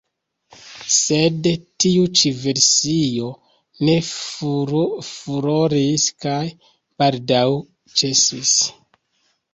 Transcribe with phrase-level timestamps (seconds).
[0.93, 1.49] Sed
[1.83, 3.29] tiu ĉi versio
[3.89, 6.43] ne furoris kaj
[7.03, 7.43] baldaŭ
[8.01, 8.57] ĉesis.